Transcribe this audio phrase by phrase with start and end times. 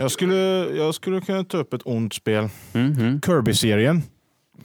[0.00, 0.36] Jag skulle,
[0.76, 2.48] jag skulle kunna ta upp ett ont spel.
[2.72, 3.20] Mhm.
[3.26, 4.02] Kirby-serien.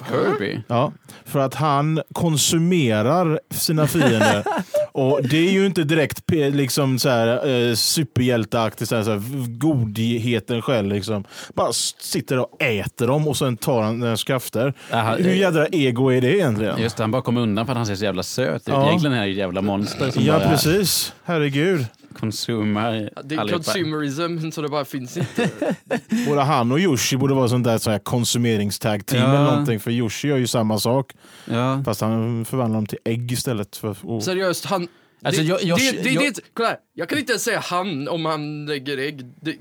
[0.10, 0.62] Kirby?
[0.68, 0.92] Ja,
[1.26, 4.44] för att han konsumerar sina fiender.
[4.92, 9.22] och Det är ju inte direkt liksom så här, eh, superhjälteaktigt, så här, så här,
[9.58, 10.90] godheten själv.
[10.94, 11.24] Liksom.
[11.54, 14.74] Bara sitter och äter dem och sen tar han deras krafter.
[14.92, 16.82] Aha, Hur eh, jädra ego är det egentligen?
[16.82, 18.68] Just det, han bara kommer undan för att han ser så jävla söt ut.
[18.68, 18.88] Ja.
[18.88, 21.14] Egentligen är han ju jävla monster Ja, precis.
[21.24, 21.86] Herregud.
[22.20, 23.64] Konsumar Det är allihopa.
[23.64, 25.50] consumerism så det bara finns inte.
[26.28, 29.30] Både han och Yoshi borde vara sånt där, så här konsumeringstag-team Ja.
[29.36, 29.80] eller någonting.
[29.80, 31.14] För Yoshi gör ju samma sak.
[31.46, 31.82] Ja.
[31.86, 33.76] Fast han förvandlar dem till ägg istället.
[33.78, 34.20] För, oh.
[34.20, 34.88] Seriöst, han...
[35.24, 37.60] Alltså, det, jag- jag- det, det, jag- det, kolla här, jag kan inte ens säga
[37.60, 39.26] han om han lägger ägg.
[39.42, 39.56] Det,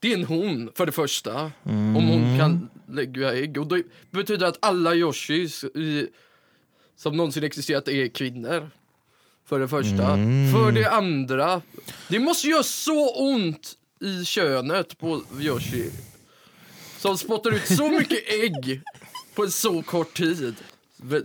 [0.00, 1.50] det är en hon för det första.
[1.62, 3.58] Om hon kan lägga ägg.
[3.58, 6.06] Och det betyder att alla Yoshis i,
[6.96, 8.70] som någonsin existerat är kvinnor.
[9.48, 9.96] För det första.
[10.52, 11.60] För det andra,
[12.08, 15.90] det måste göra så ont i könet på Yoshi.
[16.98, 18.80] Som spottar ut så mycket ägg
[19.34, 20.54] på en så kort tid.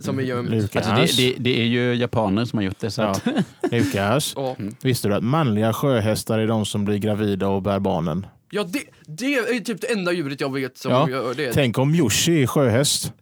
[0.00, 0.50] Som är gömt.
[0.50, 0.86] Lukas.
[0.86, 2.90] Alltså, det, det, det är ju japaner som har gjort det.
[2.90, 3.14] Så Ja.
[3.70, 4.56] Lukas, Ja.
[4.82, 8.26] visste du att manliga sjöhästar är de som blir gravida och bär barnen?
[8.50, 11.10] Ja, det, det är typ det enda djuret jag vet som Ja.
[11.10, 11.52] gör det.
[11.52, 13.12] Tänk om Yoshi är sjöhäst.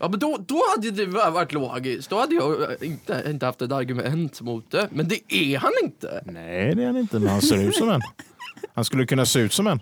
[0.00, 2.10] Ja, men då, då hade det varit logiskt.
[2.10, 4.88] Då hade jag eh, inte, inte haft ett argument mot det.
[4.90, 6.22] Men det är han inte.
[6.26, 8.00] Nej, det är han inte, men han ser ut som en.
[8.74, 9.80] Han skulle kunna se ut som en.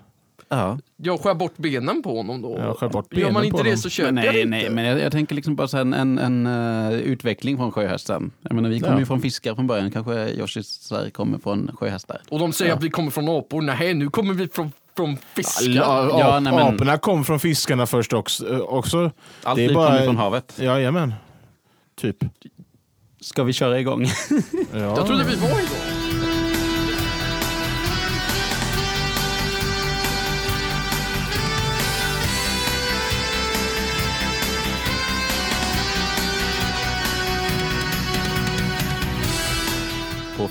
[0.49, 0.79] ja.
[0.97, 2.57] Jag skär bort benen på honom då.
[2.59, 4.59] Ja, skär bort Gör man benen inte på det så köper Men jag det nej,
[4.65, 4.69] inte.
[4.73, 8.31] nej, men jag, jag tänker liksom bara så en, en, en eh, utveckling från sjöhästen.
[8.41, 8.99] Jag menar, vi kommer Ja.
[8.99, 9.91] ju från fiskar från början.
[9.91, 12.21] Kanske Sverige kommer från sjöhästar.
[12.29, 13.61] Och de säger att vi kommer från apor.
[13.61, 15.69] Nej, nu kommer vi från, från fiskar.
[15.71, 18.53] Ja, Ja, ap- nej, men- Aporna kom från fiskarna först också.
[18.53, 19.11] eh, också.
[19.43, 20.53] Allt liv bara- kommer från havet.
[20.59, 21.13] Jajamän.
[22.01, 22.17] Typ.
[23.21, 24.05] Ska vi köra igång?
[24.73, 24.77] Ja.
[24.79, 25.96] Jag trodde vi var igång.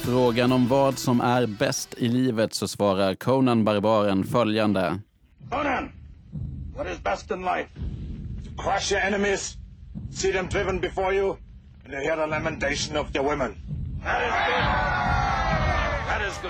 [0.07, 5.01] Frågan om vad som är bäst i livet så svarar Conan Barbaren följande.
[5.51, 5.93] Conan,
[6.77, 7.69] what is best in life?
[8.45, 9.57] To crush your enemies,
[10.13, 11.37] see them driven before you,
[11.85, 13.55] and to hear the lamentation of your women.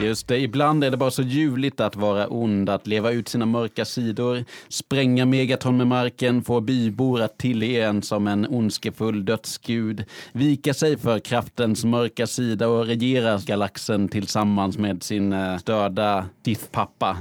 [0.00, 3.46] Just det, ibland är det bara så ljuvligt att vara ond, att leva ut sina
[3.46, 10.04] mörka sidor, spränga megaton med marken, få bybor att tillge en som en ondskefull dödsgud,
[10.32, 16.26] vika sig för kraftens mörka sida och regera galaxen tillsammans med sin eh, döda störda
[16.44, 17.16] Sith-pappa.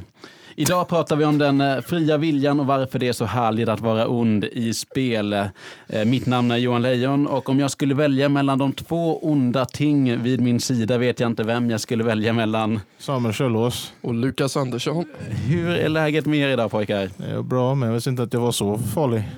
[0.58, 3.80] Idag pratar vi om den eh, fria viljan och varför det är så härligt att
[3.80, 5.34] vara ond i spel.
[5.34, 9.66] Eh, Mitt namn är Johan Lejon och om jag skulle välja mellan de två onda
[9.66, 12.80] ting vid min sida vet jag inte vem jag skulle välja mellan.
[13.00, 13.94] Samuel Kjöllås.
[14.02, 15.06] Och Lukas Andersson.
[15.48, 17.10] Hur är läget med er idag pojkar?
[17.18, 19.24] Det är bra, men jag visste inte att jag var så farlig.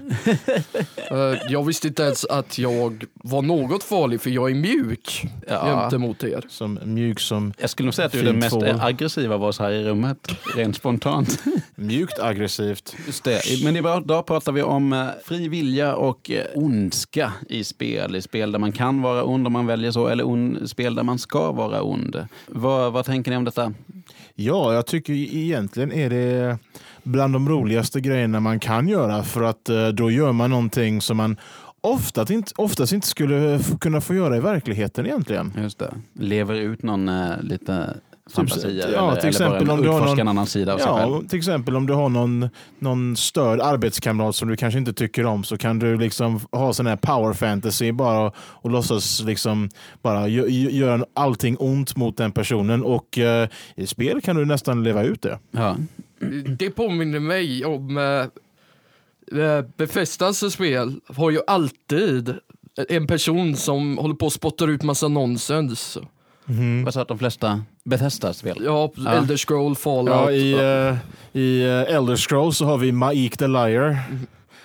[1.11, 5.66] Eh, jag visste inte ens att jag var något farlig för jag är mjuk Ja.
[5.66, 6.44] gentemot er.
[6.49, 8.66] Som mjuk som Jag skulle nog säga att du är den mest tvål.
[8.67, 10.17] eh, aggressiva av oss här i rummet,
[10.55, 11.06] rent spontant.
[11.75, 12.95] mjukt aggressivt.
[13.06, 13.41] Just det.
[13.63, 18.16] Men idag pratar vi om eh, fri vilja och eh, ondska i spel.
[18.16, 21.03] I spel där man kan vara ond om man väljer så, eller on, spel där
[21.03, 22.28] man ska vara ond.
[22.47, 23.73] Vad, vad tänker ni om detta?
[24.35, 26.57] Ja, jag tycker egentligen är det
[27.03, 31.17] bland de roligaste grejerna man kan göra för att eh, då gör man någonting som
[31.17, 31.38] man
[31.81, 35.53] oftast inte, oftast inte skulle kunna få göra i verkligheten egentligen.
[35.62, 35.94] Just det.
[36.13, 37.94] Lever ut någon eh, lite
[38.30, 40.78] fantasi ja, eller, till exempel eller bara om du har någon- en annan sida av
[40.78, 41.28] sig Ja, själv.
[41.28, 42.50] till exempel om du har någon,
[42.80, 46.88] någon störd arbetskamrat som du kanske inte tycker om så kan du liksom ha sån
[46.88, 49.70] här power fantasy bara och, och låtsas liksom
[50.02, 54.46] bara gö- gö- göra allting ont mot den personen och eh, i spel kan du
[54.46, 55.40] nästan leva ut det.
[55.52, 55.76] Ja.
[56.59, 58.26] Det påminner mig om uh,
[59.40, 62.36] uh, Befestas spel har ju alltid
[62.90, 65.98] en person som håller på och spottar ut massa nonsens.
[66.85, 68.58] Vad sa att de flesta Bethesda-spel?
[68.66, 69.12] Ja, Ja.
[69.12, 70.09] Elder Scroll, Fallout.
[70.16, 73.97] Ja, I, eh, i eh, Elder Scrolls så har vi Maik the Liar.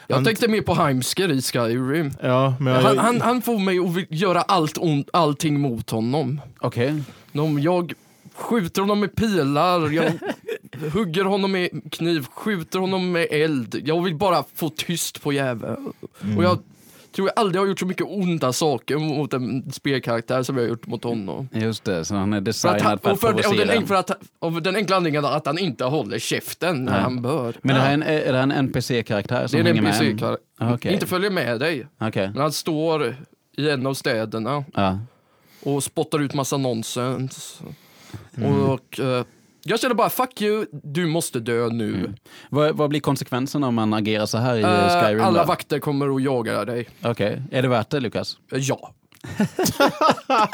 [0.07, 2.11] jag han- tänkte mer på Heimsker i Skyrim.
[2.23, 6.41] Ja, men jag, Han, han, han får mig att göra allt ont, allting mot honom.
[6.61, 7.03] Okej.
[7.35, 7.93] Om jag
[8.35, 10.13] skjuter honom med pilar, jag
[10.93, 13.81] hugger honom med kniv, skjuter honom med eld.
[13.85, 15.93] Jag vill bara få tyst på jäveln.
[16.37, 16.59] Och jag
[17.13, 20.69] tror jag aldrig har gjort så mycket onda saker mot en spelkaraktär som jag har
[20.69, 21.49] gjort mot honom.
[21.53, 23.75] Just det, så han är För att designad han, för att och för, den, provocera.
[23.75, 27.01] enk- för att, av den enkla anledningen att han inte håller käften när Nej.
[27.01, 27.55] han bör.
[27.63, 29.95] Men det här är, en, är det en NPC-karaktär Det som är en hänger med?
[29.95, 30.39] NPC-karaktär.
[30.59, 30.93] Ah, okej.
[30.95, 31.87] Inte följer med dig.
[32.01, 32.29] Okej.
[32.33, 33.17] Men han står
[33.57, 34.99] i en av städerna Ja.
[35.63, 37.61] och spottar ut massa nonsens.
[38.37, 38.61] Mm.
[38.61, 39.25] Och eh,
[39.65, 42.15] jag känner bara fuck you, du måste dö nu.
[42.51, 45.21] Vad, vad blir konsekvensen om man agerar så här i Eh, Skyrim?
[45.25, 45.47] alla då?
[45.49, 46.89] vakter kommer att jaga dig.
[47.03, 48.37] Okej, är det värt det Lukas?
[48.53, 48.95] Eh, Ja.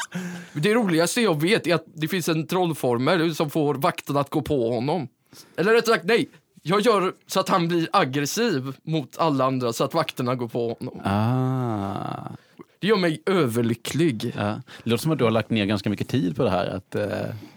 [0.52, 4.42] det roligaste jag vet är att det finns en trollformel som får vakterna att gå
[4.42, 5.08] på honom.
[5.56, 6.28] Eller rättare sagt, nej.
[6.62, 10.74] Jag gör så att han blir aggressiv mot alla andra så att vakterna går på
[10.78, 11.00] honom.
[11.04, 12.30] Ah.
[12.80, 14.32] Det gör mig överlycklig.
[14.36, 14.60] Ja.
[14.84, 16.96] Det låter som att du har lagt ner ganska mycket tid på det här, att
[16.96, 17.02] uh,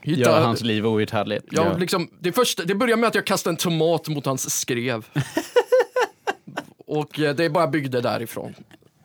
[0.02, 1.46] Hitta- göra hans liv outhärdligt.
[1.52, 5.06] Jag, liksom, det, första, det börjar med att jag kastar en tomat mot hans skrev.
[6.88, 8.54] Och eh, det bara byggde därifrån.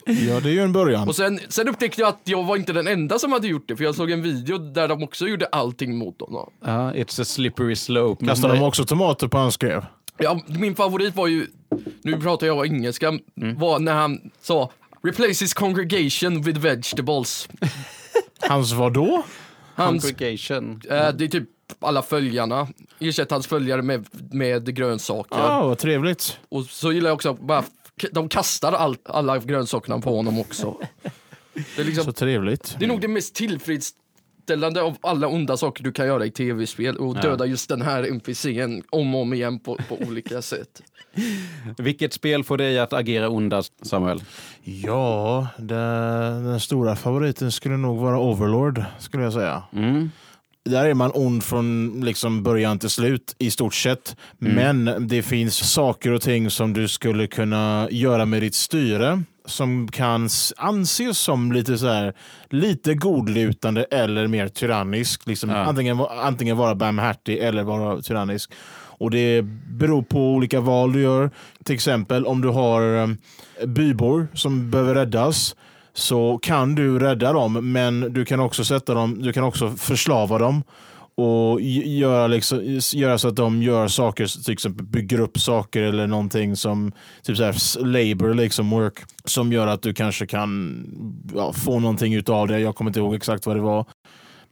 [0.07, 1.09] Ja, det är ju en början.
[1.09, 3.77] Och sen, sen upptäckte jag att jag var inte den enda som hade gjort det,
[3.77, 6.51] för jag såg en video där de också gjorde allting mot honom.
[6.65, 8.27] Ja, it's a slippery slope.
[8.27, 9.85] Kastar de också tomater på hans skrev?
[10.19, 11.47] Ja, min favorit var ju,
[12.03, 14.71] nu pratar jag engelska, var när han sa
[15.07, 17.49] Replace his congregation with vegetables.
[18.41, 19.25] Hans vad då?
[19.75, 20.83] Hans, Congregation.
[20.91, 21.49] eh, det är typ
[21.81, 22.69] alla följarna.
[22.99, 25.39] Ersätt hans följare med, med grönsaker.
[25.39, 26.39] Ja, vad trevligt.
[26.49, 27.65] Och så gillar jag också att bara,
[28.13, 30.77] de kastar all, alla grönsakerna på honom också.
[31.77, 32.77] Det är, liksom, Så trevligt.
[32.79, 33.37] det är nog det mest
[34.47, 38.03] tillfredsställande av alla onda saker du kan göra i tv-spel och döda just den här
[38.03, 40.83] NPCn om och om igen på, på olika sätt.
[41.79, 44.21] Vilket spel får dig att agera ondast, Samuel?
[44.65, 49.63] Ja, den, den stora favoriten skulle nog vara Overlord, skulle jag säga.
[49.73, 50.11] Mm.
[50.65, 54.17] Där är man ond från liksom början till slut i stort sett.
[54.39, 59.89] Men det finns saker och ting som du skulle kunna göra med ditt styre som
[59.89, 62.15] kan anses som lite så här
[62.51, 65.27] lite godlutande eller mer tyrannisk.
[65.27, 65.57] Liksom Ja.
[65.57, 68.51] antingen, antingen vara barmhärtig eller vara tyrannisk.
[68.99, 71.31] Och det beror på olika val du gör.
[71.65, 73.09] Till exempel om du har eh,
[73.67, 75.57] bybor som behöver räddas
[75.95, 80.39] så kan du rädda dem, men du kan också sätta dem, du kan också förslava
[80.39, 80.63] dem
[81.17, 85.83] och göra, liksom, göra så att de gör saker, typ till exempel bygger upp saker
[85.83, 86.93] eller någonting som
[87.23, 90.85] typ så här, labor, liksom work, som gör att du kanske kan
[91.35, 92.61] ja, få någonting utav det.
[92.61, 93.87] Jag kommer inte ihåg exakt vad det var.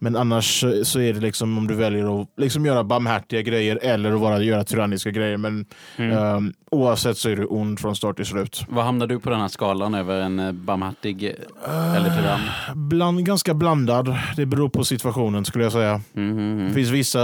[0.05, 3.79] Men annars så- så är det liksom om du väljer att liksom göra barmhärtiga grejer
[3.83, 5.37] eller att bara göra tyranniska grejer.
[5.37, 5.67] Men
[5.97, 8.65] ehm, oavsett så är du ond från start till slut.
[8.69, 11.25] Vad hamnar du på den här skalan över en eh, barmhärtig
[11.67, 12.41] eh, eller tyrann?
[12.89, 14.17] Bland, ganska blandad.
[14.37, 16.01] Det beror på situationen skulle jag säga.
[16.13, 16.65] Mhm.
[16.69, 17.21] Det finns vissa,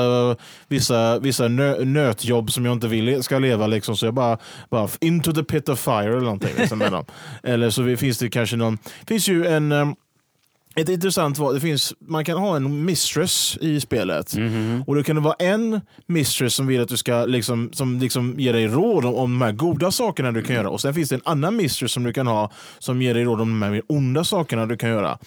[0.69, 4.39] vissa, vissa nö, nötjobb som jag inte vill ska leva, liksom, så jag bara,
[4.71, 6.51] bara into the pit of fire eller någonting.
[6.59, 7.05] Liksom.
[7.43, 9.95] Eller så finns det kanske någon, finns ju en ehm,
[10.77, 14.33] ett intressant val, det finns, man kan ha en mistress i spelet.
[14.87, 18.35] Och då kan det vara en mistress som vill att du ska liksom, som liksom
[18.41, 20.71] ger dig råd om, om de här goda sakerna du kan göra.
[20.71, 23.41] Och sen finns det en annan mistress som du kan ha som ger dig råd
[23.41, 25.19] om de här mer onda sakerna du kan göra.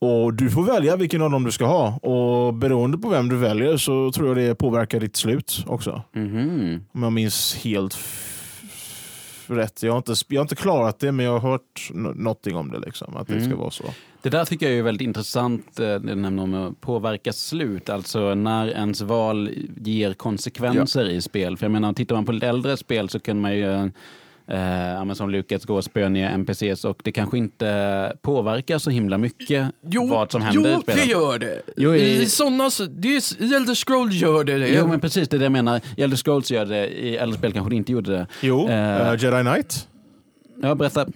[0.00, 1.96] Och Du får välja vilken av dem du ska ha.
[1.96, 6.02] Och Beroende på vem du väljer så tror jag det påverkar ditt slut också.
[6.14, 6.84] Mhm.
[6.92, 7.98] Om jag minns helt
[9.46, 9.82] rätt.
[9.82, 12.78] Jag har, inte, jag har inte klarat det men jag har hört någonting om det.
[12.78, 13.84] Liksom, att det ska vara så.
[14.22, 17.88] Det där tycker jag är väldigt intressant, eh, det du nämner om att påverka slut,
[17.88, 19.50] alltså när ens val
[19.84, 21.56] ger konsekvenser i spel.
[21.56, 23.72] För jag menar, tittar man på lite äldre spel så kan man ju
[24.46, 29.18] eh, ja, som Lukas gå och spöa NPCs och det kanske inte påverkar så himla
[29.18, 29.70] mycket
[30.10, 31.04] vad som händer jo i spelet.
[31.04, 31.62] det gör det.
[31.76, 34.68] Jo, i- I sådana, det är, i Elder Scroll gör det det.
[34.68, 35.80] Jo men precis, det är det jag menar.
[35.96, 38.26] I Elder Scrolls gör det, i äldre spel kanske det inte gjorde det.
[38.42, 39.08] Jo, Eh.
[39.12, 39.88] eh, Jedi Knight.
[40.62, 41.06] Ja, berätta.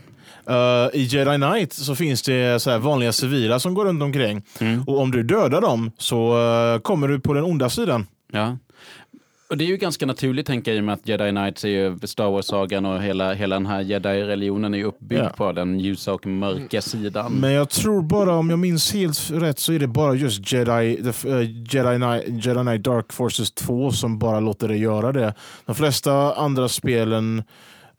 [0.49, 4.43] Eh, I Jedi Knight så finns det så här vanliga civila som går runt omkring.
[4.87, 6.39] Och om du dödar dem så
[6.75, 8.07] eh, kommer du på den onda sidan.
[8.33, 8.57] Ja.
[9.51, 11.69] Och det är ju ganska naturligt tänker jag i och med att Jedi Knights är
[11.69, 15.29] ju Star Wars-sagan och hela, hela den här Jedi-religionen är ju uppbyggd Ja.
[15.37, 17.33] på den ljusa och mörka sidan.
[17.33, 20.97] Men jag tror bara, om jag minns helt rätt, så är det bara just Jedi,
[21.03, 21.41] the, eh,
[21.75, 25.35] Jedi, Knight, Jedi Knight Dark Forces 2 som bara låter dig göra det.
[25.67, 27.43] De flesta andra spelen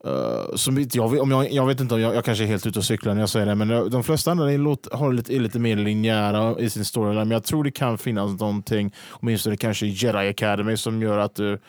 [0.08, 2.80] Eh, som jag, om jag, jag vet inte om jag, jag kanske är helt ute
[2.80, 5.40] och cyklar när jag säger det, men de flesta andra är, låt, har lite, är
[5.40, 7.28] lite mer linjära i sin storyline.
[7.28, 11.60] Men jag tror det kan finnas någonting, åtminstone kanske Jedi Academy, som gör att du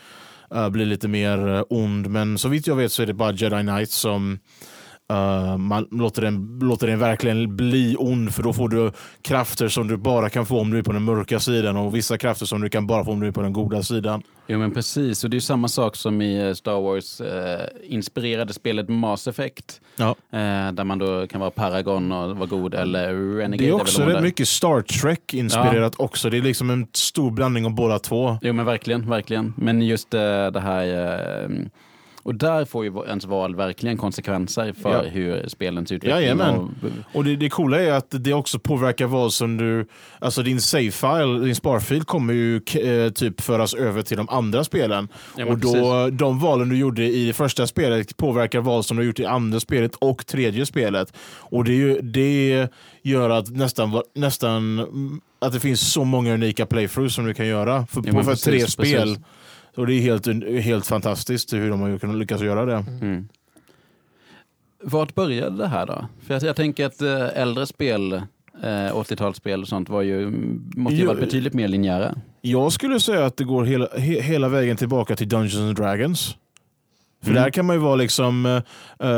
[0.55, 2.11] uh, blir lite mer eh, ond.
[2.11, 4.39] Men så vitt jag vet så är det bara Jedi Knights som
[5.13, 8.93] Uh, man låter den, låter den verkligen bli ond för då får du
[9.23, 12.19] krafter som du bara kan få om du är på den mörka sidan och vissa
[12.19, 14.23] krafter som du kan bara få om du är på den goda sidan.
[14.47, 19.29] Jo men precis, och det är samma sak som i eh, Star Wars-inspirerade spelet Mass
[19.29, 19.81] Effect.
[19.97, 20.09] Ja.
[20.33, 23.57] Eh, där man då kan vara Paragon och vara god, eller Renegade.
[23.57, 26.31] Det är också rätt mycket Star Trek inspirerat också.
[26.31, 28.39] Det är liksom en stor blandning av båda två.
[28.43, 29.55] Jo men verkligen, verkligen.
[29.57, 31.71] Men just eh, det här...
[32.25, 35.11] Och där får ju ens val verkligen konsekvenser för Ja.
[35.11, 36.55] hur spelens utveckling Jajamän.
[36.55, 36.71] och
[37.13, 39.87] Och det, det coola är att det också påverkar vad som du...
[40.19, 45.09] Alltså din save-file, din sparfil kommer ju eh, typ föras över till de andra spelen.
[45.37, 49.03] Ja, men och då, de valen du gjorde i första spelet påverkar val som du
[49.03, 51.13] har gjort i andra spelet och tredje spelet.
[51.39, 52.69] Och det, ju, det
[53.03, 57.47] gör att nästan, nästan mm, att det finns så många unika playthroughs som du kan
[57.47, 59.19] göra för, Ja, på för precis, tre precis.
[59.77, 60.27] Och det är helt,
[60.65, 62.85] helt fantastiskt hur de har kunnat lyckas göra det.
[63.03, 63.29] Mm.
[64.83, 66.09] Vart började det här då?
[66.27, 68.21] För jag, jag tänker att eh, äldre spel, eh,
[68.63, 70.31] 80-talsspel och sånt var ju,
[70.77, 72.15] måste ju Jo, varit betydligt mer linjära.
[72.41, 76.37] Jag skulle säga att det går hela, he, hela vägen tillbaka till Dungeons and Dragons.
[77.23, 77.43] För Mm.
[77.43, 78.61] där kan man ju vara liksom, uh,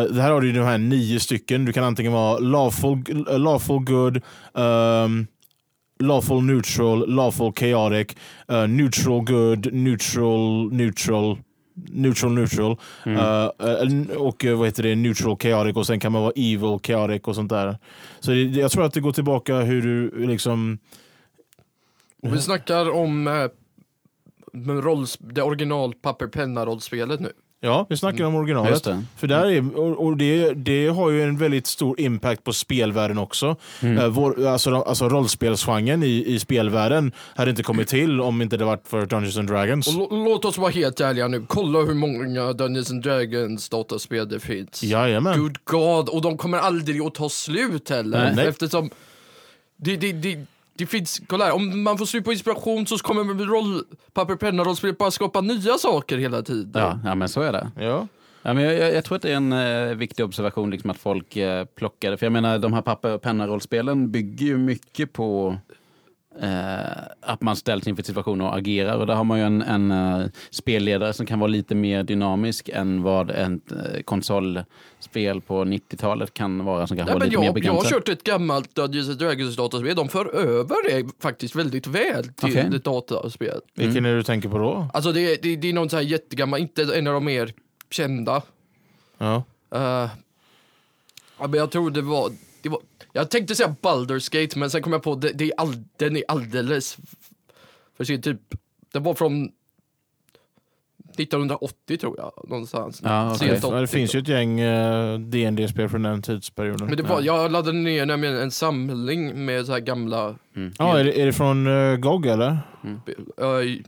[0.02, 1.64] det här har du ju de här nio stycken.
[1.64, 3.04] Du kan antingen vara lawful,
[3.38, 4.16] lawful good,
[4.52, 5.26] um,
[5.98, 8.16] lawful neutral, lawful chaotic,
[8.52, 11.38] uh, neutral good, neutral, neutral,
[11.74, 12.78] neutral, neutral.
[13.06, 13.18] Mm.
[13.18, 16.78] Uh, uh, och uh, vad heter det, neutral chaotic och sen kan man vara evil
[16.82, 17.78] chaotic och sånt där.
[18.20, 20.78] Så det, jag tror att det går tillbaka hur du liksom
[22.22, 23.46] Och vi snackar om eh,
[24.52, 27.32] med rolls, det original papper penna rollspelet nu.
[27.66, 28.84] Ja, vi snackar om Ja, originalet.
[28.84, 29.04] det.
[29.16, 33.18] För där är, och, och det, det har ju en väldigt stor impact på spelvärlden
[33.18, 33.56] också.
[33.82, 33.98] Mm.
[33.98, 38.64] Eh, vår, alltså, alltså rollspelsgenren i, i spelvärlden hade inte kommit till om inte det
[38.64, 39.88] varit för Dungeons and Dragons.
[40.10, 41.44] Låt oss vara helt ärliga nu.
[41.48, 44.82] Kolla hur många Dungeons and Dragons dataspel det finns.
[44.82, 45.40] Jajamän.
[45.40, 48.32] Good God, och de kommer aldrig att ta slut heller.
[48.36, 48.46] Nej.
[48.46, 48.90] Eftersom
[49.76, 50.46] det, det, det,
[50.78, 54.64] det finns, kolla här, om man får slut på inspiration så kommer roll, papper, penna,
[54.64, 56.82] rollspelet bara skapa nya saker hela tiden.
[56.82, 57.70] Ja, ja, men så är det.
[57.80, 58.06] Ja.
[58.42, 60.98] Ja, men jag, jag, jag tror att det är en eh, viktig observation liksom att
[60.98, 62.16] folk eh, plockar det.
[62.16, 65.56] För jag menar, de här papper och penna-rollspelen bygger ju mycket på
[66.40, 68.96] eh, att man ställs inför situationer och agerar.
[68.96, 72.68] Och där har man ju en, en eh, spelledare som kan vara lite mer dynamisk
[72.68, 77.46] än vad ett eh, konsolspel på 90-talet kan vara som kan Nej, men lite mer
[77.46, 79.96] jag, jag har kört ett gammalt Dungeons and Dragons dataspel.
[79.96, 82.70] De för över det faktiskt väldigt väl till Okej.
[82.76, 83.60] ett dataspel.
[83.74, 84.88] Vilken är det du tänker på då?
[84.94, 87.52] Alltså det, det, det är någon så här jättegammal, inte en av de mer
[87.90, 88.42] kända.
[89.18, 89.42] Ja.
[91.38, 92.30] Ja, men jag tror det var,
[92.66, 92.80] det var...
[93.12, 96.16] Jag tänkte säga Baldur's Gate, men sen kom jag på det, det är all, den
[96.16, 96.96] är alldeles
[97.96, 98.40] för sin typ...
[98.92, 99.52] Den var från
[101.18, 103.00] 1980 tror jag, någonstans.
[103.04, 103.34] Ja.
[103.34, 103.86] Sent Ja, det 80.
[103.86, 106.86] finns ju ett gäng uh, dd spel från den tidsperioden.
[106.86, 110.34] Men det var, jag laddade ner nämligen en samling med så här gamla...
[110.78, 112.58] Ja, är, det, är det från uh, GOG eller?
[113.36, 113.78] eh,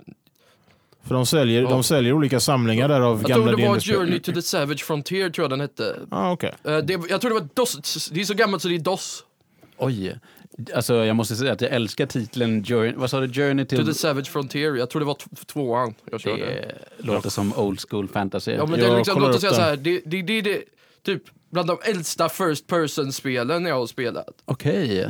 [1.05, 1.69] För de säljer, Ja.
[1.71, 3.81] de säljer olika samlingar där av jag gamla tror det var.
[3.81, 5.97] Journey to the Savage Frontier, tror jag den hette.
[6.11, 6.53] Ah, okej.
[6.65, 9.25] Eh, det, jag tror det var DOS, det är så gammalt så det är DOS.
[9.79, 10.17] Oj.
[10.75, 13.33] Alltså, jag måste säga att jag älskar titeln Journey, vad sa du?
[13.33, 13.87] Journey To till...
[13.87, 16.75] the Savage Frontier, jag tror det var tvåan jag körde.
[16.99, 18.53] Det låter som old school fantasy.
[18.53, 20.63] Ja men det är Jag liksom, låt oss säga så här, det, det, det, det
[21.07, 24.43] typ bland de äldsta first person-spelen jag har spelat.
[24.45, 25.01] Okej.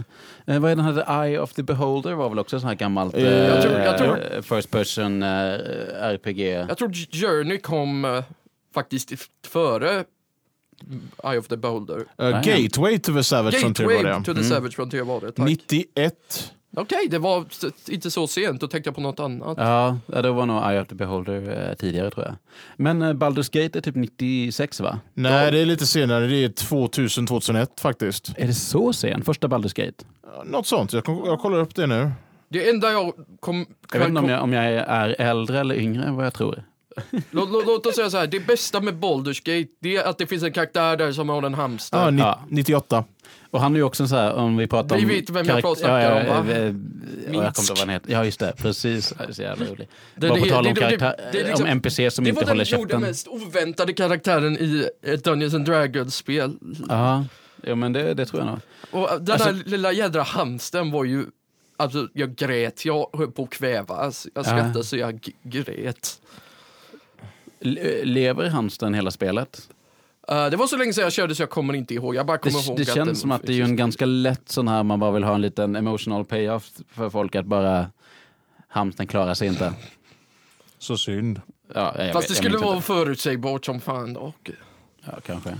[0.47, 2.71] Eh, vad är den här The Eye of the Beholder var väl också ett sånt
[2.71, 5.29] här gammalt Eh, jag tror- jag tror- eh, first person eh,
[6.03, 6.41] RPG.
[6.69, 8.25] Jag tror Journey kom eh,
[8.75, 9.13] faktiskt
[9.47, 10.05] före
[11.25, 11.97] Eye of the Beholder.
[11.99, 12.31] Uh, ja.
[12.45, 14.25] Gateway to the Savage Frontier var Gateway det.
[14.25, 14.45] to the Mm.
[14.51, 15.47] Savage Frontier var det, tack.
[15.47, 16.53] 91.
[16.77, 17.45] Okej, det var
[17.89, 19.59] inte så sent, då tänkte jag på något annat.
[19.59, 22.35] Ja, ja, det var nog Eye of the Beholder eh, tidigare tror jag.
[22.77, 25.01] Men eh, Baldur's Gate är typ 96 va?
[25.15, 26.27] Nej, det är lite senare.
[26.27, 28.33] Det är 2000-2001 faktiskt.
[28.37, 29.23] Är det så sen?
[29.25, 30.05] Första Baldur's Gate?
[30.23, 30.93] Ja, Något sånt.
[30.93, 32.11] Jag, jag kollar upp det nu.
[32.49, 33.67] Det enda jag kom...
[33.93, 36.35] Jag vet inte om kom jag, om jag är äldre eller yngre än vad jag
[36.35, 36.63] tror.
[37.31, 40.19] Låt, låt, låt oss säga så här, det bästa med Baldur's Gate, det är att
[40.19, 41.99] det finns en karaktär där som har en hamster.
[42.07, 42.41] Ah, ni, Ja.
[42.49, 43.05] 98.
[43.51, 45.09] Och han är ju också så här, om vi pratar Vi om...
[45.09, 46.53] vet vem jag karakt- snackar om, va?
[46.53, 46.73] eh, eh, Jag
[47.27, 47.59] kommer Minsk.
[47.59, 48.13] inte ihåg vad han heter.
[48.13, 48.53] Ja, just det.
[48.57, 49.15] Precis.
[49.19, 49.89] Det är så jävla roligt.
[50.15, 52.25] Det- Bara på det- tal om, det- det- karaktär, det är liksom- om NPC som
[52.25, 53.09] det inte var håller den, nog den käften.
[53.11, 56.57] mest oväntade karaktären i ett Dungeons and Dragons-spel.
[56.89, 57.25] Ja,
[57.63, 58.59] jo, men det, det tror jag nog.
[58.91, 61.25] Och den Alltså- här lilla jädra hamsten var ju...
[61.77, 62.85] Alltså, jag grät.
[62.85, 64.27] Jag höll på att kvävas.
[64.35, 64.49] Jag Ja.
[64.49, 66.21] skrattade så jag g- grät.
[67.61, 69.69] Le- Lever hamstern hela spelet?
[70.29, 72.15] Eh, det var så länge sedan jag körde så jag kommer inte ihåg.
[72.15, 73.77] Jag bara kommer Det, ihåg det att känns den som att det är ju en
[73.77, 77.47] ganska lätt sån här, man bara vill ha en liten emotional payoff för folk att
[77.47, 77.87] bara
[78.69, 79.73] hamstern klarar sig inte.
[80.79, 81.41] Så synd.
[81.75, 82.87] Ja, jag, Fast det jag skulle vara inte.
[82.87, 84.51] förutsägbart som fan dock.
[85.05, 85.59] Ja, kanske.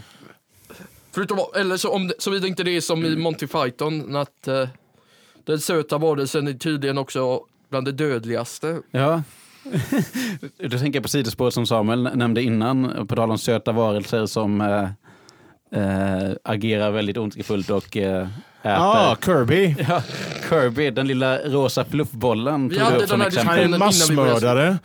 [1.13, 4.69] Förutom, eller så om det, såvida inte det är som i Monty Python, att uh,
[5.45, 8.81] den söta varelsen är tydligen också bland det dödligaste.
[8.91, 9.23] Ja.
[10.59, 14.61] Då tänker jag på sidospåret som Samuel nämnde innan, på tal om söta varelser som
[14.61, 14.89] eh,
[15.73, 18.27] eh, agerar väldigt ondskefullt och eh,
[18.63, 18.73] äter.
[18.73, 19.75] Ja, Kirby.
[19.89, 20.03] Ja,
[20.49, 23.45] Kirby, den lilla rosa fluffbollen, Vi hade den här.
[23.45, 24.79] Han är en massmördare.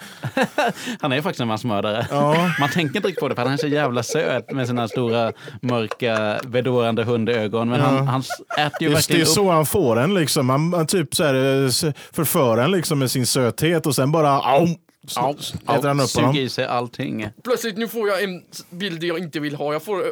[0.99, 2.07] Han är faktiskt en massmördare.
[2.11, 2.51] Ja.
[2.59, 5.31] Man tänker inte riktigt på det för han är så jävla söt med sina stora
[5.61, 7.69] mörka bedårande hundögon.
[7.69, 8.23] Men han, han
[8.57, 9.27] äter ju Just det är verkligen upp.
[9.27, 10.13] så han får en.
[10.13, 10.49] Liksom.
[10.49, 11.69] Han, han typ så här, eh,
[12.11, 14.67] förför en liksom, med sin söthet och sen bara au,
[15.07, 16.35] s- äter han upp honom.
[16.35, 17.27] i sig allting.
[17.43, 19.73] Plötsligt nu får jag en bild jag inte vill ha.
[19.73, 20.03] Jag får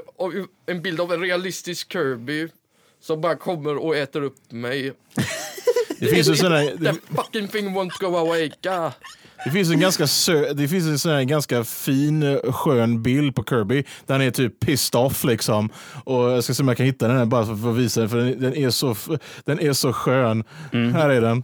[0.66, 2.48] en bild av en realistisk Kirby
[3.02, 4.94] som bara kommer och äter upp mig.
[6.00, 8.48] Det finns en sån här, That det, fucking thing won't go away.
[8.64, 8.92] God.
[9.46, 13.44] det finns en ganska, sö, det finns en sån här ganska fin skön bild på
[13.44, 13.84] Kirby.
[14.06, 15.70] Där han är typ pissed off liksom.
[16.04, 18.10] Och jag ska se om jag kan hitta den här bara för att visa den.
[18.10, 18.96] För den, är, så,
[19.46, 20.44] den är så skön.
[20.72, 21.44] Här är den.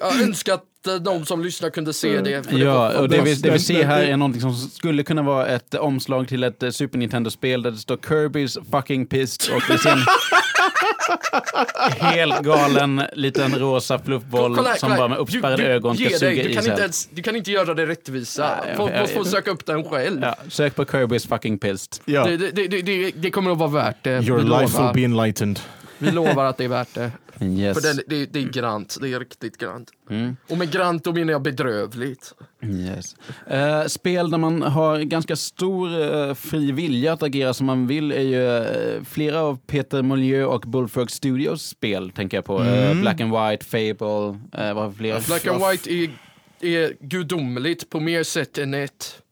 [0.00, 2.42] Jag önskar att eh, de som lyssnar kunde se det.
[2.42, 5.02] för det var Ja, och det vi, det vi ser här är någonting som skulle
[5.02, 9.54] kunna vara ett omslag till ett eh, Super Nintendo-spel där det står Kirby's fucking pissed
[9.54, 9.98] och vi ser en
[12.00, 16.08] helt galen liten rosa fluffboll Kolla som kolla bara med uppspärrade Du- du- ögon ska
[16.18, 16.70] suga du i kan, sig.
[16.72, 18.56] inte ens, du kan inte göra det rättvisa.
[18.66, 20.20] Nej, Folk jag- måste få söka upp den själv.
[20.22, 22.02] Ja, sök på Kirby's fucking pissed.
[22.04, 22.24] Ja.
[22.26, 24.10] Det, det, det, det, det kommer att vara värt det.
[24.28, 25.60] Your vi, life will be enlightened.
[25.98, 27.12] Vi lovar att det är värt det.
[27.40, 27.80] Yes.
[27.80, 28.96] För det, det, det är grant.
[29.00, 29.90] Det är riktigt grant.
[30.10, 30.36] Mm.
[30.48, 32.34] Och med grant då menar jag bedrövligt.
[32.62, 33.16] Yes.
[33.46, 38.12] Eh, spel där man har ganska stor eh, fri vilja att agera som man vill
[38.12, 42.62] är ju eh, flera av Peter Molyneux och Bullfrog Studios spel, tänker jag på.
[42.62, 45.26] Eh, Black and White, Fable, eh, vad har fler?
[45.26, 46.10] Black and White är,
[46.60, 49.22] är gudomligt på mer sätt än ett.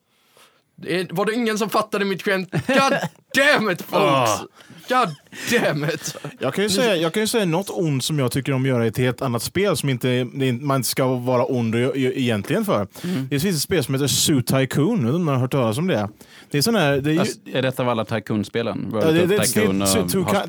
[1.10, 2.50] Var det ingen som fattade mitt skämt?
[2.66, 2.94] God
[3.34, 4.42] damn it folks!
[4.88, 5.08] God
[5.50, 6.16] damn it!
[6.38, 8.68] Jag kan, ju säga, jag kan ju säga något ont som jag tycker om att
[8.68, 10.26] göra i ett helt annat spel som inte,
[10.60, 12.86] man inte ska vara ond egentligen för.
[13.30, 16.08] Det finns ett spel som heter Zoo Tycoon, jag om har hört talas om det.
[16.50, 18.90] Det är sån här, det är ju, är detta av alla Tycoon-spelen?
[18.92, 19.86] Ja, det, det, Tycoon det,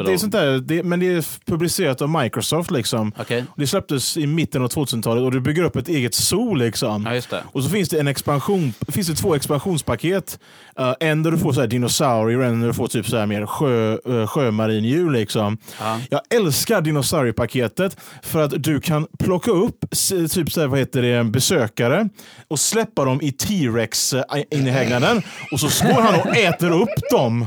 [0.05, 2.71] det, är sånt där, det, men det är publicerat av Microsoft.
[2.71, 3.11] liksom.
[3.19, 3.43] Okej.
[3.57, 6.53] Det släpptes i mitten av 2000-talet och du bygger upp ett eget zoo.
[6.53, 7.03] Liksom.
[7.05, 7.43] Ja, just det.
[7.51, 10.39] Och så finns det, en expansion, finns det två expansionspaket.
[10.79, 13.17] Uh, en där du får så här dinosaurier och en där du får typ så
[13.17, 15.11] här mer sjö, uh, sjömarinhjul.
[15.13, 15.57] Liksom.
[15.79, 15.99] Ja.
[16.09, 19.85] Jag älskar dinosauriepaketet för att du kan plocka upp
[20.33, 22.09] typ så här, vad heter det, besökare
[22.47, 25.21] och släppa dem i T-rex-inhägnaden
[25.51, 27.45] och så går han och äter upp dem.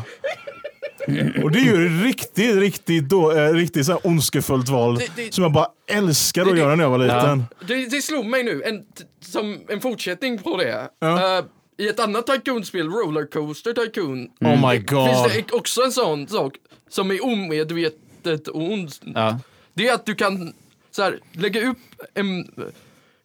[1.42, 5.34] Och det är ju riktigt, riktigt, då, eh, riktigt så här ondskefullt val Det- det-
[5.34, 7.44] som jag bara älskar att det- göra när jag var liten.
[7.68, 8.80] Det, det slog mig nu, en,
[9.20, 10.88] som en fortsättning på det.
[11.00, 11.38] Ja.
[11.38, 11.44] Eh,
[11.78, 15.08] I ett annat Tycoon-spel, Rollercoaster Tycoon, Oh my god.
[15.08, 16.56] finns det också en sån sak
[16.88, 18.92] som är omedvetet ond.
[19.14, 19.40] Ja.
[19.74, 20.52] Det är att du kan
[20.90, 21.78] så här, lägga upp
[22.14, 22.50] en,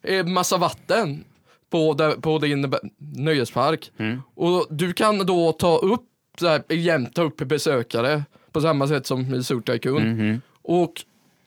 [0.02, 1.24] en massa vatten
[1.70, 3.90] på, där, på din nöjespark.
[4.34, 6.04] Och du kan då ta upp,
[6.40, 10.40] så här, jämt ta upp besökare på samma sätt som i Zoo Tycoon.
[10.62, 10.92] Och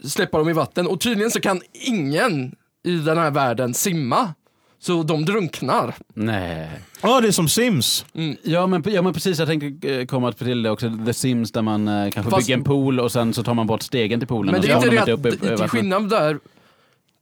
[0.04, 0.88] släppa dem i vatten.
[0.88, 4.34] Och tydligen så kan ingen i den här världen simma.
[4.80, 5.96] Så de drunknar.
[6.14, 6.70] Nej.
[7.02, 8.06] Ja, det är som Sims.
[8.44, 10.92] Ja men, ja men precis, jag tänkte eh, komma till det också.
[11.06, 13.68] The Sims där man eh, kanske Fast- bygger en pool och sen så tar man
[13.68, 14.52] bort stegen till poolen.
[14.52, 15.72] Men och det så är inte man det att, upp till vattnet.
[15.72, 16.40] skillnad där,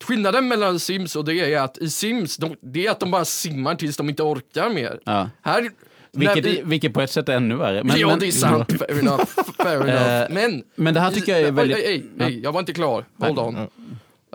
[0.03, 3.25] skillnaden mellan Sims och det är att i Sims, de, det är att de bara
[3.25, 4.99] simmar tills de inte orkar mer.
[5.03, 5.29] Ja.
[5.41, 5.69] Här,
[6.11, 7.83] Vilket, när vi- vilket på ett sätt är ännu värre.
[7.83, 8.71] Men, ja, men, det är sant.
[8.79, 9.23] Fair enough.
[9.57, 10.11] Fair enough.
[10.21, 11.77] Eh, Men, men det här tycker jag är väldigt...
[11.77, 13.05] Ej, ej, ej, jag var inte klar.
[13.19, 13.67] Hold on.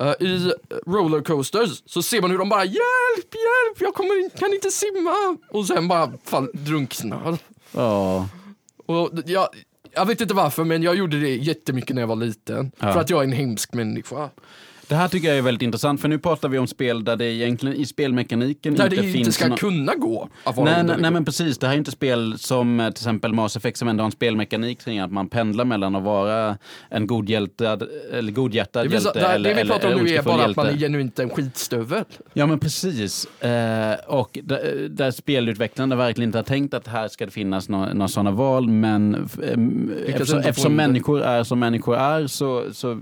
[0.01, 0.53] Eh, I
[0.87, 2.77] rollercoasters så ser man hur de bara hjälp,
[3.35, 5.37] hjälp, jag kommer kan inte simma.
[5.51, 7.39] Och sen bara fall, drunknar.
[7.73, 8.29] Ja.
[8.87, 9.49] Och jag,
[9.93, 12.73] jag vet inte varför men jag gjorde det jättemycket när jag var liten.
[12.79, 12.93] Ja.
[12.93, 14.31] För att jag är en hemsk människa.
[14.91, 17.25] Det här tycker jag är väldigt intressant, för nu pratar vi om spel där det
[17.25, 19.17] egentligen i spelmekaniken Där inte det finns...
[19.17, 22.81] inte ska nå- kunna gå Nej, nej, men precis, det här är inte spel som
[22.81, 25.97] eh, till exempel Mass Effect som ändå har en spelmekanik kring att man pendlar mellan
[25.97, 29.93] att vara en godhjältad, eller godhjärtad det, hjälte det, eller, det vi eller, pratar om
[29.93, 30.85] eller nu är bara att man är hjälte.
[30.87, 32.05] genuint en skitstövel.
[32.33, 33.43] Ja men precis.
[33.43, 37.93] Eh, och där, där spelutvecklarna verkligen inte har tänkt att här ska det finnas några,
[37.95, 42.99] några sådana val men em, eftersom, eftersom människor är som människor är så, så eh,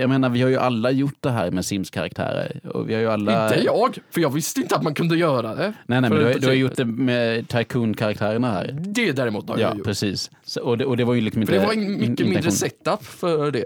[0.00, 2.60] jag menar vi har ju alla gjort det här med Sims-karaktärer.
[2.74, 3.48] Och vi har ju alla...
[3.48, 5.72] Inte jag, för jag visste inte att man kunde göra det.
[5.86, 8.78] Nej, nej men du har, du har gjort det med Tycoon-karaktärerna här.
[8.80, 9.86] Det däremot har Ja, jag gjort.
[9.86, 10.30] precis.
[10.44, 11.52] Så, och, det, och det var ju liksom inte...
[11.52, 13.64] För det var en mycket mindre setup för det.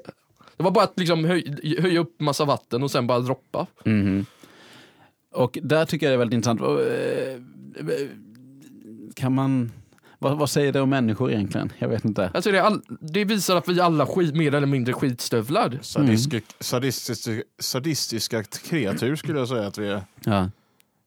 [0.57, 3.67] Det var bara att liksom höj, höja upp massa vatten och sen bara droppa.
[3.85, 4.27] Mhm.
[5.33, 6.61] Och där tycker jag det är väldigt intressant.
[6.61, 7.39] Och, eh,
[9.15, 9.73] Kan man...
[10.19, 11.73] Vad, vad säger det om människor egentligen?
[11.79, 12.31] Jag vet inte.
[12.35, 15.79] Alltså det, all, det visar att vi alla skit, mer eller mindre skitstövlar.
[15.83, 20.03] Sadistiska, sadistiska, sadistiska kreatur skulle jag säga att vi är.
[20.25, 20.51] Ja.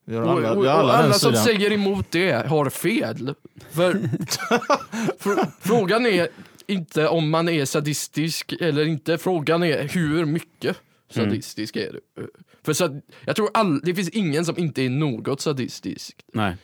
[0.05, 1.45] Vi har Och, alla, och, vi alla, alla som sidan.
[1.45, 3.33] säger emot det har fel.
[3.71, 3.93] För,
[5.19, 6.27] för, frågan är
[6.67, 9.17] inte om man är sadistisk eller inte.
[9.17, 10.77] Frågan är hur mycket
[11.11, 12.27] sadistisk är du?
[12.63, 16.15] För sad, jag tror all, det finns ingen som inte är något sadistisk.
[16.33, 16.55] Nej.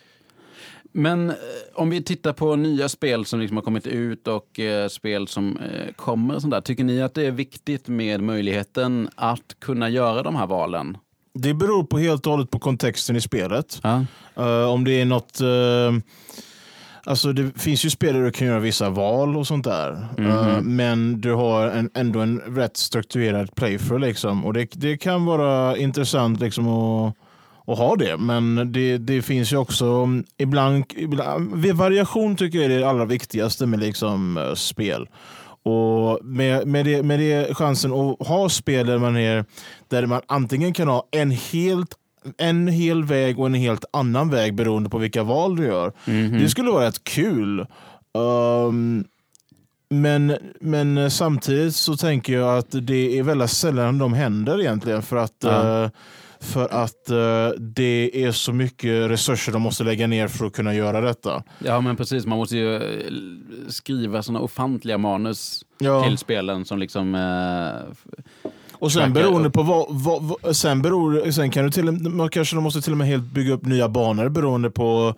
[0.97, 1.36] Men eh,
[1.73, 5.58] om vi tittar på nya spel som liksom har kommit ut och eh, spel som
[5.58, 6.36] eh, kommer.
[6.36, 10.36] Och sånt där, tycker ni att det är viktigt med möjligheten att kunna göra de
[10.36, 10.97] här valen?
[11.34, 13.79] Det beror på helt och hållet på kontexten i spelet.
[13.84, 14.05] Ja.
[14.36, 15.41] Eh, om det är något...
[15.41, 16.01] eh,
[17.03, 20.08] alltså det finns ju spel där du kan göra vissa val och sånt där.
[20.17, 24.01] Eh, men du har en, ändå en rätt strukturerad playthrough.
[24.01, 24.45] Liksom.
[24.45, 27.15] Och det, det kan vara intressant liksom att,
[27.67, 28.17] att ha det.
[28.17, 31.65] Men det, det finns ju också mm, ibland, ibland...
[31.65, 35.08] Variation tycker jag är det allra viktigaste med liksom, eh, spel.
[35.63, 39.45] Och med, med, det, med det chansen att ha spel där man, är,
[39.88, 41.95] där man antingen kan ha en helt
[42.38, 45.93] en hel väg och en helt annan väg beroende på vilka val du gör.
[46.39, 47.65] Det skulle vara rätt kul.
[48.17, 49.06] Um,
[49.89, 55.15] men, men samtidigt så tänker jag att det är väldigt sällan de händer egentligen för
[55.15, 55.84] att, Ja.
[55.84, 55.89] eh,
[56.45, 60.73] för att eh, det är så mycket resurser de måste lägga ner för att kunna
[60.73, 61.43] göra detta.
[61.60, 62.25] ja, men precis.
[62.25, 62.81] Man måste ju eh,
[63.67, 66.03] skriva såna ofantliga manus Ja.
[66.03, 67.15] till spelen som liksom...
[67.15, 69.53] Eh, Och sen beroende upp.
[69.53, 72.91] på vad, vad, vad sen, beror, sen kan du till, man kanske de måste till
[72.91, 75.15] och med helt bygga upp nya banor beroende på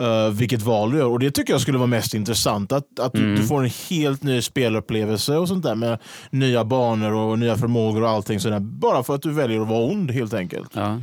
[0.00, 1.06] eh, vilket val du gör.
[1.06, 2.72] Och det tycker jag skulle vara mest intressant.
[2.72, 5.98] Att, att du, du får en helt ny spelupplevelse och sånt där med
[6.30, 8.60] nya banor och nya förmågor och allting sådär.
[8.60, 10.70] Bara för att du väljer att vara ond helt enkelt.
[10.74, 11.00] Ja.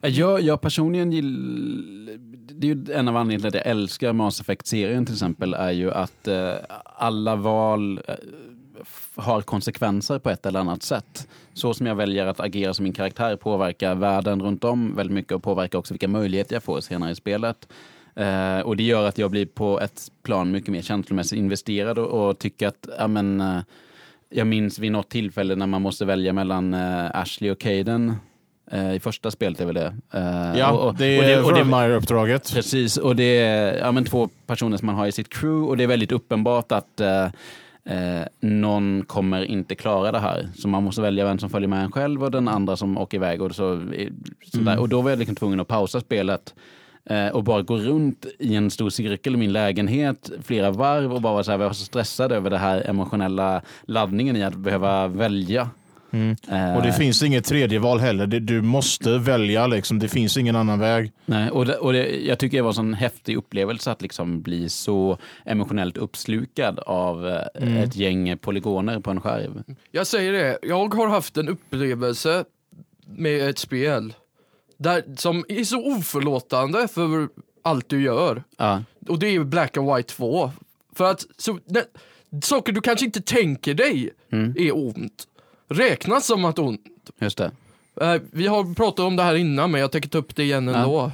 [0.00, 2.34] Jag, jag personligen gillar...
[2.56, 5.70] Det är ju en av anledningarna till att jag älskar Mass Effect-serien till exempel, är
[5.70, 6.52] ju att eh,
[6.96, 8.14] alla val eh,
[9.16, 11.28] har konsekvenser på ett eller annat sätt.
[11.54, 15.32] Så som jag väljer att agera som min karaktär påverkar världen runt om väldigt mycket
[15.32, 17.68] och påverkar också vilka möjligheter jag får senare i spelet.
[18.16, 22.28] Eh, och det gör att jag blir på ett plan mycket mer känslomässigt investerad och,
[22.28, 23.58] och tycker att, ja men, eh,
[24.30, 28.16] jag minns vid något tillfälle när man måste välja mellan eh, Ashley och Caden
[28.70, 29.94] Eh, I första spelet är väl det.
[30.12, 32.52] Eh, Ja, och, och, det är Frontmire-uppdraget.
[32.54, 35.76] Precis, och det är ja, men två personer som man har i sitt crew och
[35.76, 37.24] det är väldigt uppenbart att eh,
[37.84, 40.48] eh, någon kommer inte klara det här.
[40.56, 43.18] Så man måste välja vem som följer med en själv och den andra som åker
[43.18, 43.42] iväg.
[43.42, 43.82] Och, så,
[44.52, 44.78] sådär.
[44.78, 46.54] och då var jag liksom tvungen att pausa spelet
[47.32, 51.32] och bara gå runt i en stor cirkel i min lägenhet flera varv och bara
[51.32, 55.08] vara så här, jag var så stressad över det här emotionella laddningen i att behöva
[55.08, 55.68] välja.
[56.50, 58.26] Eh, Och det finns inget tredje val heller.
[58.26, 59.66] Du måste välja.
[59.66, 59.98] Liksom.
[59.98, 61.12] Det finns ingen annan väg.
[61.26, 64.42] Nej, och det, och det, jag tycker det var en sån häftig upplevelse att liksom
[64.42, 69.64] bli så emotionellt uppslukad av eh, ett gäng polygoner på en skärm.
[69.90, 72.44] Jag säger det, jag har haft en upplevelse
[73.06, 74.12] med ett spel
[74.76, 77.28] där, som är så oförlåtande för
[77.62, 78.42] allt du gör.
[78.56, 80.50] Ja, Och det är Black and White 2.
[80.94, 81.80] För att så, ne,
[82.42, 84.10] saker du kanske inte tänker dig
[84.56, 85.26] är ont,
[85.68, 86.80] räknas som att ont.
[87.20, 87.50] just det.
[88.00, 90.68] Eh, vi har pratat om det här innan men jag tänker ta upp det igen
[90.68, 91.10] ändå.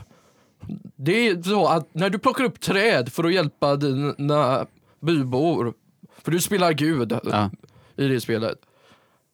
[0.97, 4.67] Det är så att när du plockar upp träd för att hjälpa dina
[5.01, 5.75] bybor,
[6.23, 7.51] för du spelar gud Ja.
[7.97, 8.59] i det spelet,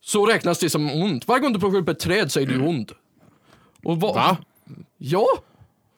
[0.01, 1.29] så räknas det som ont.
[1.29, 2.93] Varje gång du plockar upp ett träd så är du ond.
[3.87, 4.37] Och vad- Va?
[4.99, 5.27] Ja,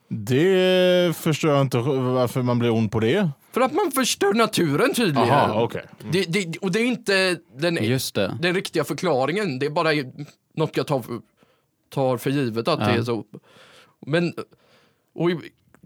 [0.09, 3.29] Det förstår jag inte varför man blir ond på det.
[3.53, 5.31] för att man förstör naturen tydligen.
[5.31, 5.85] Aha, okej.
[6.13, 8.39] det, det, och det är inte den, Just det.
[8.41, 9.89] den riktiga förklaringen, det är bara
[10.57, 11.21] något jag tar för,
[11.91, 13.25] tar för givet att det är så.
[14.07, 14.35] Men,
[15.15, 15.31] och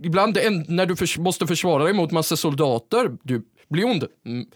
[0.02, 0.38] ibland
[0.68, 4.04] när du förs, måste försvara dig mot massa soldater, du blir ond.
[4.26, 4.46] Mm.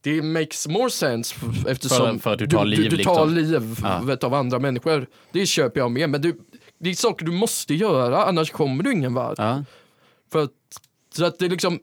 [0.00, 1.34] Det makes more sense
[1.68, 3.64] eftersom För- för att du tar liv, du, du tar liksom.
[4.02, 5.06] livet av andra människor.
[5.32, 6.36] Det köper jag med, men du,
[6.78, 9.38] det är saker du måste göra, annars kommer du ingen vart.
[9.38, 9.64] Ja.
[10.32, 10.50] För att,
[11.14, 11.80] så att det är liksom,